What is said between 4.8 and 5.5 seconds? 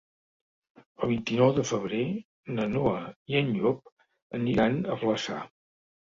a Flaçà.